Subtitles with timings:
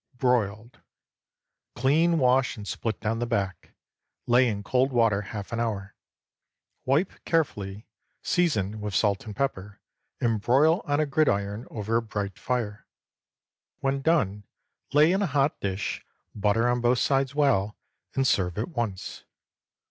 [0.17, 0.79] BROILED.
[1.75, 3.75] Clean, wash, and split down the back.
[4.25, 5.93] Lay in cold water half an hour.
[6.85, 7.85] Wipe carefully,
[8.23, 9.79] season with salt and pepper,
[10.19, 12.87] and broil on a gridiron over a bright fire.
[13.81, 14.43] When done,
[14.91, 17.77] lay in a hot dish, butter on both sides well,
[18.15, 19.23] and serve at once.